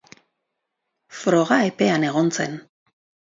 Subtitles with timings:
[1.17, 2.57] Froga epean egon zen.